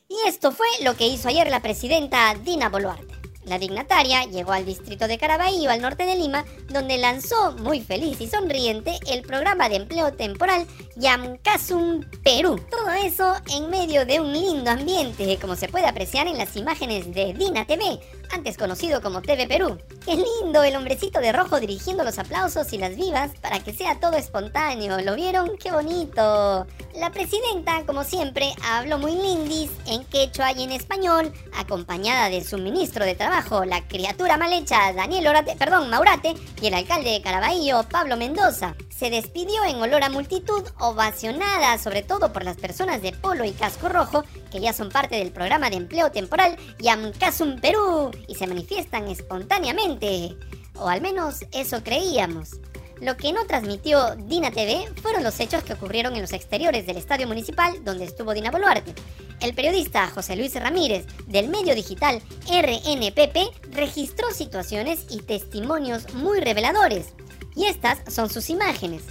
Y 0.08 0.16
esto 0.26 0.52
fue 0.52 0.66
lo 0.82 0.96
que 0.96 1.06
hizo 1.06 1.28
ayer 1.28 1.50
la 1.50 1.60
presidenta 1.60 2.34
Dina 2.34 2.70
Boluarte. 2.70 3.17
La 3.48 3.58
dignataria 3.58 4.24
llegó 4.24 4.52
al 4.52 4.66
distrito 4.66 5.08
de 5.08 5.16
Caraballo, 5.16 5.70
al 5.70 5.80
norte 5.80 6.04
de 6.04 6.16
Lima, 6.16 6.44
donde 6.68 6.98
lanzó, 6.98 7.52
muy 7.52 7.80
feliz 7.80 8.20
y 8.20 8.28
sonriente, 8.28 8.98
el 9.06 9.22
programa 9.22 9.70
de 9.70 9.76
empleo 9.76 10.12
temporal 10.12 10.66
Yamkasum 10.96 12.04
Perú. 12.22 12.60
Todo 12.70 12.90
eso 12.90 13.32
en 13.56 13.70
medio 13.70 14.04
de 14.04 14.20
un 14.20 14.34
lindo 14.34 14.70
ambiente, 14.70 15.38
como 15.40 15.56
se 15.56 15.68
puede 15.68 15.86
apreciar 15.86 16.26
en 16.26 16.36
las 16.36 16.56
imágenes 16.56 17.14
de 17.14 17.32
Dina 17.32 17.66
TV, 17.66 17.98
antes 18.32 18.56
conocido 18.56 19.00
como 19.00 19.22
TV 19.22 19.46
Perú. 19.46 19.78
Qué 20.04 20.16
lindo 20.16 20.62
el 20.62 20.76
hombrecito 20.76 21.20
de 21.20 21.32
rojo 21.32 21.60
dirigiendo 21.60 22.04
los 22.04 22.18
aplausos 22.18 22.72
y 22.72 22.78
las 22.78 22.96
vivas 22.96 23.32
para 23.40 23.60
que 23.60 23.72
sea 23.72 24.00
todo 24.00 24.16
espontáneo. 24.16 25.00
¿Lo 25.00 25.14
vieron? 25.14 25.56
¡Qué 25.58 25.70
bonito! 25.70 26.66
La 26.94 27.10
presidenta, 27.10 27.84
como 27.86 28.04
siempre, 28.04 28.54
habló 28.64 28.98
muy 28.98 29.12
lindis 29.12 29.70
en 29.86 30.04
quechua 30.04 30.52
y 30.52 30.64
en 30.64 30.72
español, 30.72 31.32
acompañada 31.56 32.28
de 32.28 32.42
su 32.42 32.58
ministro 32.58 33.04
de 33.04 33.14
Trabajo, 33.14 33.64
la 33.64 33.86
criatura 33.86 34.36
mal 34.36 34.52
hecha 34.52 34.92
Daniel 34.92 35.28
Orate, 35.28 35.56
perdón, 35.56 35.90
Maurate, 35.90 36.34
y 36.60 36.66
el 36.66 36.74
alcalde 36.74 37.10
de 37.10 37.22
Caraballo, 37.22 37.82
Pablo 37.88 38.16
Mendoza. 38.16 38.74
Se 38.98 39.10
despidió 39.10 39.64
en 39.64 39.76
olor 39.76 40.02
a 40.02 40.10
multitud, 40.10 40.64
ovacionada 40.80 41.78
sobre 41.78 42.02
todo 42.02 42.32
por 42.32 42.42
las 42.42 42.56
personas 42.56 43.00
de 43.00 43.12
polo 43.12 43.44
y 43.44 43.52
casco 43.52 43.88
rojo, 43.88 44.24
que 44.50 44.58
ya 44.58 44.72
son 44.72 44.88
parte 44.88 45.14
del 45.14 45.30
programa 45.30 45.70
de 45.70 45.76
empleo 45.76 46.10
temporal 46.10 46.56
Yamkasum 46.80 47.60
Perú 47.60 48.10
y 48.26 48.34
se 48.34 48.48
manifiestan 48.48 49.06
espontáneamente. 49.06 50.36
O 50.74 50.88
al 50.88 51.00
menos 51.00 51.44
eso 51.52 51.84
creíamos. 51.84 52.58
Lo 53.00 53.16
que 53.16 53.32
no 53.32 53.46
transmitió 53.46 54.16
Dina 54.16 54.50
TV 54.50 54.88
fueron 55.00 55.22
los 55.22 55.38
hechos 55.38 55.62
que 55.62 55.74
ocurrieron 55.74 56.16
en 56.16 56.22
los 56.22 56.32
exteriores 56.32 56.84
del 56.84 56.96
estadio 56.96 57.28
municipal 57.28 57.84
donde 57.84 58.04
estuvo 58.04 58.34
Dina 58.34 58.50
Boluarte. 58.50 58.94
El 59.40 59.54
periodista 59.54 60.08
José 60.08 60.34
Luis 60.34 60.56
Ramírez 60.56 61.06
del 61.28 61.46
medio 61.46 61.76
digital 61.76 62.20
RNPP 62.48 63.70
registró 63.70 64.32
situaciones 64.32 65.06
y 65.08 65.18
testimonios 65.18 66.12
muy 66.14 66.40
reveladores. 66.40 67.14
Y 67.58 67.66
estas 67.66 67.98
son 68.06 68.30
sus 68.30 68.48
imágenes 68.50 69.02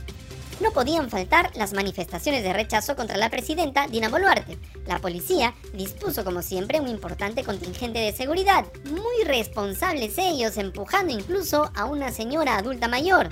no 0.60 0.72
podían 0.72 1.10
faltar 1.10 1.52
las 1.56 1.74
manifestaciones 1.74 2.44
de 2.44 2.54
rechazo 2.54 2.96
contra 2.96 3.18
la 3.18 3.30
presidenta 3.30 3.88
Dina 3.88 4.10
Boluarte. 4.10 4.58
La 4.88 5.00
policía 5.00 5.54
dispuso 5.74 6.24
como 6.24 6.42
siempre 6.42 6.80
un 6.80 6.88
importante 6.88 7.44
contingente 7.44 8.00
de 8.00 8.12
seguridad, 8.12 8.66
muy 8.86 9.24
responsables 9.26 10.18
ellos, 10.18 10.58
empujando 10.58 11.14
incluso 11.14 11.70
a 11.76 11.86
una 11.86 12.12
señora 12.12 12.58
adulta 12.58 12.88
mayor. 12.88 13.30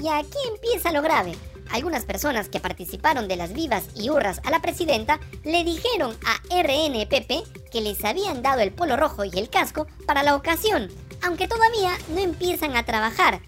Y 0.00 0.08
aquí 0.08 0.38
empieza 0.52 0.92
lo 0.92 1.02
grave. 1.02 1.34
Algunas 1.72 2.04
personas 2.04 2.48
que 2.48 2.60
participaron 2.60 3.28
de 3.28 3.36
las 3.36 3.52
vivas 3.52 3.84
y 3.94 4.10
hurras 4.10 4.40
a 4.44 4.50
la 4.50 4.60
presidenta 4.60 5.20
le 5.44 5.64
dijeron 5.64 6.16
a 6.26 6.36
RNPP 6.62 7.70
que 7.70 7.80
les 7.80 8.04
habían 8.04 8.42
dado 8.42 8.60
el 8.60 8.72
polo 8.72 8.96
rojo 8.96 9.24
y 9.24 9.30
el 9.38 9.50
casco 9.50 9.86
para 10.06 10.22
la 10.22 10.34
ocasión, 10.34 10.88
aunque 11.22 11.48
todavía 11.48 11.90
no 12.08 12.20
empiezan 12.20 12.76
a 12.76 12.84
trabajar. 12.84 13.40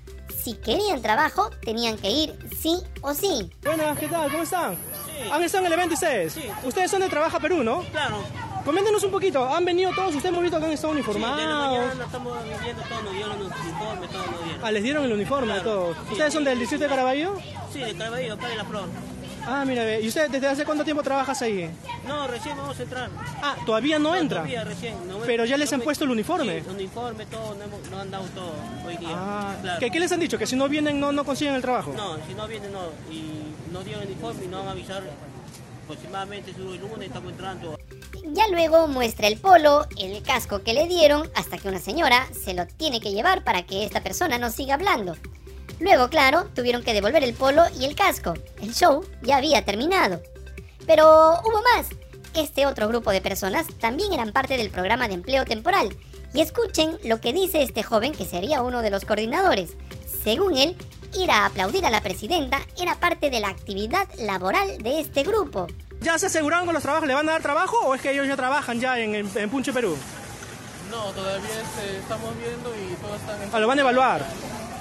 Si 0.42 0.54
querían 0.54 1.02
trabajo, 1.02 1.50
tenían 1.62 1.98
que 1.98 2.10
ir 2.10 2.38
sí 2.60 2.76
o 3.02 3.12
sí. 3.12 3.50
Buenas, 3.62 3.98
¿qué 3.98 4.08
tal? 4.08 4.30
¿Cómo 4.30 4.42
están? 4.42 4.76
¿Han 5.30 5.42
estado 5.42 5.66
en 5.66 5.72
el 5.72 5.78
evento 5.78 5.94
ustedes? 5.94 6.32
Sí. 6.32 6.44
Ustedes 6.64 6.90
son 6.90 7.00
de 7.00 7.08
Trabaja 7.10 7.38
Perú, 7.40 7.62
¿no? 7.62 7.82
Claro. 7.90 8.22
Coméntenos 8.64 9.02
un 9.04 9.10
poquito, 9.10 9.46
¿han 9.54 9.64
venido 9.66 9.90
todos? 9.94 10.14
¿Ustedes 10.14 10.32
hemos 10.32 10.42
visto 10.42 10.58
que 10.58 10.64
han 10.66 10.72
estado 10.72 10.94
Sí, 10.94 11.00
de 11.00 11.04
la 11.04 11.12
uniformados? 11.12 11.86
mañana 11.86 12.04
estamos 12.04 12.38
viendo 12.64 12.82
todo, 12.82 13.02
nos 13.02 13.12
dieron 13.14 13.38
los 13.38 13.48
uniformes, 13.60 14.10
todo 14.10 14.26
nos 14.26 14.44
dieron. 14.44 14.64
ah, 14.64 14.70
les 14.70 14.82
dieron 14.82 15.04
el 15.04 15.12
uniforme 15.12 15.52
a 15.52 15.62
todos. 15.62 15.96
Sí, 15.96 16.12
¿Ustedes 16.12 16.32
sí. 16.32 16.34
son 16.36 16.44
del 16.44 16.58
distrito 16.58 16.84
de 16.84 16.90
Caraballo? 16.90 17.34
Sí, 17.72 17.78
de 17.80 17.94
Caraballo, 17.94 18.34
acá 18.34 18.48
de 18.48 18.56
la 18.56 18.64
Flor. 18.64 18.88
Ah, 19.46 19.64
mira, 19.66 19.84
ve. 19.84 20.00
¿y 20.02 20.08
usted 20.08 20.28
desde 20.30 20.48
hace 20.48 20.64
cuánto 20.66 20.84
tiempo 20.84 21.02
trabajas 21.02 21.40
ahí? 21.42 21.70
No, 22.06 22.26
recién 22.26 22.56
vamos 22.56 22.78
a 22.78 22.82
entrar. 22.82 23.08
Ah, 23.42 23.56
todavía 23.64 23.98
no 23.98 24.14
entra. 24.14 24.40
Todavía 24.40 24.64
recién. 24.64 24.94
no 25.08 25.18
Pero 25.20 25.44
ya 25.46 25.56
les 25.56 25.70
no 25.70 25.76
han 25.76 25.80
puesto 25.82 26.04
el 26.04 26.10
uniforme. 26.10 26.60
Sí, 26.62 26.68
uniforme, 26.68 27.24
todo, 27.26 27.54
no 27.54 27.64
hemos- 27.64 27.90
nos 27.90 28.00
han 28.00 28.10
dado 28.10 28.24
todo 28.34 28.52
hoy 28.86 28.96
día. 28.98 29.08
Ah, 29.12 29.54
claro. 29.62 29.80
¿qué, 29.80 29.90
qué 29.90 29.98
les 30.00 30.12
han 30.12 30.20
dicho? 30.20 30.36
¿Que 30.36 30.46
si 30.46 30.56
no 30.56 30.68
vienen 30.68 31.00
no, 31.00 31.10
no 31.12 31.24
consiguen 31.24 31.54
el 31.54 31.62
trabajo? 31.62 31.92
No, 31.96 32.16
si 32.26 32.34
no 32.34 32.46
vienen, 32.46 32.70
no. 32.72 32.80
Y 33.10 33.54
no 33.72 33.82
dieron 33.82 34.04
uniforme 34.06 34.44
y 34.44 34.48
no 34.48 34.58
van 34.58 34.68
a 34.68 34.70
avisar 34.72 35.02
aproximadamente 35.84 36.52
su 36.52 36.60
lunes 36.60 37.06
estamos 37.08 37.32
entrando. 37.32 37.78
Ya 38.32 38.46
luego 38.48 38.86
muestra 38.86 39.26
el 39.26 39.38
polo, 39.38 39.86
el 39.98 40.22
casco 40.22 40.62
que 40.62 40.74
le 40.74 40.86
dieron, 40.86 41.28
hasta 41.34 41.56
que 41.58 41.68
una 41.68 41.78
señora 41.80 42.28
se 42.44 42.52
lo 42.54 42.66
tiene 42.66 43.00
que 43.00 43.10
llevar 43.12 43.42
para 43.42 43.62
que 43.64 43.84
esta 43.84 44.02
persona 44.02 44.38
no 44.38 44.50
siga 44.50 44.74
hablando. 44.74 45.16
Luego, 45.80 46.08
claro, 46.08 46.46
tuvieron 46.54 46.82
que 46.82 46.92
devolver 46.92 47.24
el 47.24 47.34
polo 47.34 47.64
y 47.78 47.86
el 47.86 47.96
casco. 47.96 48.34
El 48.60 48.74
show 48.74 49.04
ya 49.22 49.38
había 49.38 49.64
terminado. 49.64 50.20
Pero 50.86 51.40
hubo 51.44 51.62
más. 51.74 51.86
Este 52.34 52.66
otro 52.66 52.86
grupo 52.86 53.10
de 53.10 53.20
personas 53.20 53.66
también 53.80 54.12
eran 54.12 54.32
parte 54.32 54.56
del 54.56 54.70
programa 54.70 55.08
de 55.08 55.14
empleo 55.14 55.44
temporal. 55.44 55.96
Y 56.32 56.42
escuchen 56.42 56.98
lo 57.02 57.20
que 57.20 57.32
dice 57.32 57.62
este 57.62 57.82
joven 57.82 58.12
que 58.12 58.24
sería 58.24 58.62
uno 58.62 58.82
de 58.82 58.90
los 58.90 59.04
coordinadores. 59.04 59.70
Según 60.22 60.56
él, 60.56 60.76
ir 61.14 61.30
a 61.30 61.46
aplaudir 61.46 61.84
a 61.86 61.90
la 61.90 62.02
presidenta 62.02 62.60
era 62.80 62.94
parte 63.00 63.30
de 63.30 63.40
la 63.40 63.48
actividad 63.48 64.06
laboral 64.18 64.78
de 64.78 65.00
este 65.00 65.22
grupo. 65.22 65.66
¿Ya 66.00 66.18
se 66.18 66.26
aseguraron 66.26 66.66
con 66.66 66.74
los 66.74 66.82
trabajos? 66.82 67.08
¿Le 67.08 67.14
van 67.14 67.28
a 67.28 67.32
dar 67.32 67.42
trabajo 67.42 67.78
o 67.84 67.94
es 67.94 68.00
que 68.00 68.12
ellos 68.12 68.28
ya 68.28 68.36
trabajan 68.36 68.78
ya 68.80 68.98
en, 68.98 69.14
en, 69.14 69.30
en 69.34 69.50
Punche 69.50 69.72
Perú? 69.72 69.96
No, 70.90 71.04
todavía 71.12 71.48
este, 71.48 71.98
estamos 71.98 72.36
viendo 72.38 72.72
y 72.74 72.94
todos 72.96 73.20
están, 73.20 73.36
Ah, 73.52 73.58
lo 73.60 73.66
van 73.66 73.78
a 73.78 73.82
evaluar. 73.82 74.24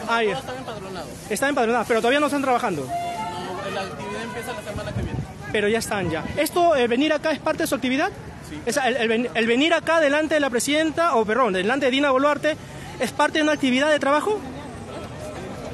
Ah, 0.10 0.24
ya. 0.24 0.32
todos 0.32 0.40
están 0.46 0.58
empadronados. 0.58 1.10
Están 1.30 1.50
empadronados, 1.50 1.88
pero 1.88 2.00
todavía 2.02 2.20
no 2.20 2.26
están 2.26 2.42
trabajando. 2.42 2.82
No, 2.84 3.76
la 3.76 3.82
actividad 3.82 4.24
empieza 4.24 4.54
la 4.54 4.62
semana 4.64 4.92
que 4.94 5.02
viene. 5.04 5.20
Pero 5.52 5.68
ya 5.68 5.80
están 5.80 6.10
ya. 6.10 6.24
¿Esto, 6.38 6.76
eh, 6.76 6.88
venir 6.88 7.14
acá, 7.14 7.32
es 7.32 7.40
parte 7.40 7.64
de 7.64 7.68
su 7.68 7.76
actividad? 7.76 8.10
Sí. 8.50 8.60
O 8.68 8.72
sea, 8.74 8.88
el, 8.88 8.96
el 8.98 9.08
ven- 9.08 9.30
el 9.34 9.48
venir 9.48 9.74
acá 9.74 10.00
delante 10.00 10.34
de 10.36 10.40
la 10.40 10.50
presidenta, 10.50 11.16
o 11.16 11.26
perdón, 11.26 11.54
delante 11.54 11.86
de 11.86 11.92
Dina 11.92 12.12
Boluarte, 12.12 12.58
¿es 13.00 13.12
parte 13.12 13.40
de 13.40 13.44
una 13.44 13.54
actividad 13.54 13.90
de 13.90 14.00
trabajo? 14.00 14.40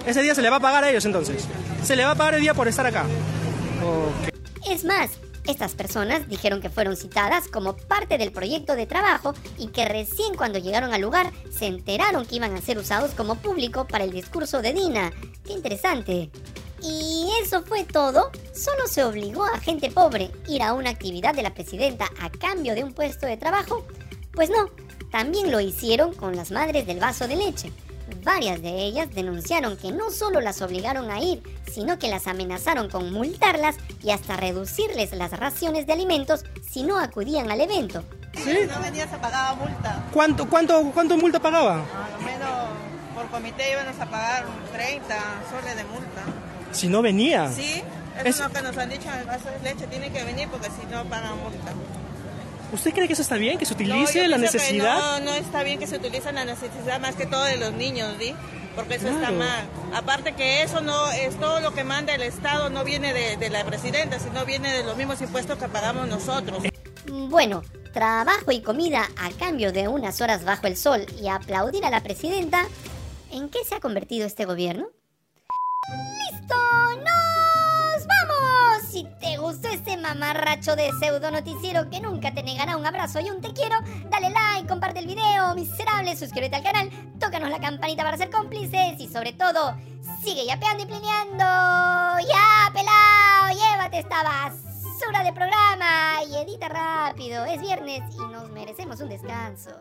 Ese 0.06 0.22
día 0.22 0.36
se 0.36 0.42
le 0.42 0.50
va 0.50 0.58
a 0.58 0.60
pagar 0.60 0.84
a 0.84 0.90
ellos 0.90 1.06
entonces. 1.06 1.48
Se 1.84 1.96
le 1.96 2.04
va 2.06 2.12
a 2.12 2.16
pagar 2.16 2.36
el 2.36 2.42
día 2.42 2.54
por 2.54 2.68
estar 2.68 2.86
acá. 2.86 3.06
Es 4.70 4.84
más, 4.84 5.10
estas 5.48 5.76
personas 5.76 6.28
dijeron 6.28 6.62
que 6.62 6.70
fueron 6.70 6.96
citadas 6.96 7.48
como 7.48 7.76
parte 7.76 8.18
del 8.18 8.32
proyecto 8.32 8.76
de 8.76 8.86
trabajo 8.86 9.34
y 9.58 9.68
que 9.68 9.86
recién 9.86 10.36
cuando 10.36 10.60
llegaron 10.60 10.94
al 10.94 11.02
lugar 11.02 11.32
se 11.52 11.68
enteraron 11.68 12.26
que 12.26 12.36
iban 12.36 12.56
a 12.56 12.62
ser 12.62 12.78
usados 12.78 13.12
como 13.12 13.36
público 13.36 13.88
para 13.88 14.04
el 14.04 14.12
discurso 14.12 14.62
de 14.62 14.74
Dina. 14.74 15.12
¡Qué 15.46 15.54
interesante! 15.54 16.32
Y 16.82 17.28
eso 17.42 17.64
fue 17.64 17.84
todo. 17.84 18.32
Solo 18.54 18.88
se 18.88 19.04
obligó 19.04 19.46
a 19.46 19.60
gente 19.60 19.90
pobre 19.90 20.32
ir 20.48 20.62
a 20.62 20.74
una 20.74 20.92
actividad 20.92 21.34
de 21.34 21.44
la 21.44 21.54
presidenta 21.54 22.10
a 22.20 22.30
cambio 22.30 22.76
de 22.76 22.84
un 22.84 22.94
puesto 22.94 23.26
de 23.26 23.38
trabajo. 23.38 23.86
Pues 24.34 24.50
no, 24.50 24.70
también 25.12 25.52
lo 25.52 25.60
hicieron 25.60 26.14
con 26.14 26.36
las 26.36 26.52
madres 26.52 26.86
del 26.86 27.00
vaso 27.00 27.28
de 27.28 27.38
leche. 27.38 27.72
Varias 28.24 28.62
de 28.62 28.70
ellas 28.84 29.10
denunciaron 29.14 29.78
que 29.78 29.92
no 29.92 30.12
solo 30.12 30.42
las 30.42 30.62
obligaron 30.62 31.10
a 31.12 31.20
ir, 31.20 31.42
sino 31.72 31.98
que 32.00 32.08
las 32.08 32.28
amenazaron 32.28 32.90
con 32.90 33.12
multarlas 33.12 33.76
y 34.04 34.12
hasta 34.12 34.38
reducirles 34.38 35.12
las 35.14 35.32
raciones 35.32 35.86
de 35.88 35.94
alimentos 35.94 36.44
si 36.70 36.84
no 36.84 37.00
acudían 37.00 37.50
al 37.52 37.62
evento. 37.62 38.04
¿Sí? 38.34 38.52
no 38.70 38.80
venía 38.82 39.08
se 39.08 39.18
pagaba 39.18 39.56
multa. 39.56 40.04
¿Cuánto, 40.12 40.50
cuánto, 40.50 40.92
cuánto 40.94 41.18
multa 41.18 41.40
pagaba? 41.40 41.76
A 41.76 42.18
lo 42.20 42.26
menos 42.26 42.50
por 43.16 43.28
comité 43.30 43.72
íbamos 43.72 44.00
a 44.00 44.06
pagar 44.06 44.46
30 44.74 45.16
soles 45.50 45.76
de 45.78 45.84
multa. 45.86 46.22
Si 46.72 46.88
no 46.88 47.02
venía. 47.02 47.50
Sí, 47.52 47.82
eso 48.18 48.28
Es- 48.28 48.36
es 48.36 48.42
lo 48.42 48.50
que 48.52 48.62
nos 48.62 48.78
han 48.78 48.90
dicho 48.90 49.08
en 49.10 49.20
el 49.20 49.26
vaso 49.26 49.46
de 49.50 49.60
leche, 49.64 49.88
tiene 49.88 50.12
que 50.12 50.24
venir 50.26 50.48
porque 50.50 50.68
si 50.70 50.86
no 50.92 51.06
pagan 51.06 51.38
multa. 51.42 51.72
¿Usted 52.72 52.94
cree 52.94 53.08
que 53.08 53.14
eso 53.14 53.22
está 53.22 53.36
bien? 53.38 53.58
¿Que 53.58 53.66
se 53.66 53.74
No, 53.74 53.82
utilice 53.82 54.20
yo 54.20 54.28
la 54.28 54.38
necesidad? 54.38 55.20
No, 55.20 55.26
no 55.26 55.34
está 55.36 55.64
bien 55.64 55.80
que 55.80 55.88
se 55.88 55.98
utilice 55.98 56.32
la 56.32 56.46
necesidad 56.46 57.00
más 57.00 57.16
que 57.16 57.26
todo 57.26 57.44
de 57.44 57.58
los 57.58 57.74
niños, 57.74 58.14
¿sí? 58.20 58.34
Porque 58.76 58.96
eso 58.96 59.08
está 59.08 59.32
mal. 59.32 59.66
Aparte 59.94 60.34
que 60.34 60.62
eso 60.62 60.82
no 60.82 61.10
es 61.12 61.40
todo 61.40 61.62
lo 61.62 61.74
que 61.74 61.84
manda 61.86 62.14
el 62.14 62.22
Estado, 62.24 62.70
no 62.70 62.84
viene 62.84 63.14
de, 63.14 63.38
de 63.38 63.50
la 63.50 63.64
presidenta, 63.64 64.20
sino 64.20 64.44
viene 64.46 64.74
de 64.74 64.84
los 64.84 64.98
mismos 64.98 65.22
impuestos 65.22 65.58
que 65.58 65.68
pagamos 65.70 66.08
nosotros. 66.08 66.64
Bueno, 67.08 67.62
trabajo 67.94 68.52
y 68.52 68.62
comida 68.62 69.08
a 69.18 69.30
cambio 69.32 69.72
de 69.72 69.88
unas 69.88 70.20
horas 70.20 70.44
bajo 70.44 70.68
el 70.68 70.76
sol 70.76 71.06
y 71.22 71.30
aplaudir 71.30 71.86
a 71.86 71.90
la 71.90 72.04
presidenta, 72.04 72.66
¿en 73.32 73.48
qué 73.50 73.60
se 73.64 73.76
ha 73.76 73.80
convertido 73.80 74.28
este 74.28 74.44
gobierno? 74.44 74.88
Gustó 79.38 79.68
este 79.70 79.98
mamarracho 79.98 80.76
de 80.76 80.92
pseudo 81.00 81.32
noticiero 81.32 81.90
que 81.90 82.00
nunca 82.00 82.34
te 82.34 82.44
negará 82.44 82.78
un 82.78 82.86
abrazo 82.86 83.20
y 83.20 83.30
un 83.30 83.42
te 83.42 83.54
quiero, 83.54 83.76
dale 84.10 84.30
like, 84.30 84.68
comparte 84.68 85.00
el 85.00 85.08
video, 85.08 85.56
miserable, 85.56 86.16
suscríbete 86.16 86.56
al 86.56 86.64
canal, 86.64 86.90
tócanos 87.20 87.50
la 87.50 87.60
campanita 87.60 88.04
para 88.04 88.18
ser 88.18 88.30
cómplices 88.30 89.00
y 89.00 89.08
sobre 89.08 89.34
todo, 89.34 89.76
sigue 90.24 90.46
yapeando 90.46 90.84
y 90.84 90.86
plineando. 90.86 91.44
¡Ya, 92.28 92.72
pelao! 92.74 93.50
Llévate 93.54 94.00
esta 94.00 94.24
basura 94.24 95.24
de 95.24 95.34
programa 95.34 96.24
y 96.28 96.36
edita 96.38 96.70
rápido. 96.70 97.46
Es 97.46 97.62
viernes 97.62 98.02
y 98.14 98.18
nos 98.32 98.50
merecemos 98.50 99.00
un 99.02 99.10
descanso. 99.10 99.72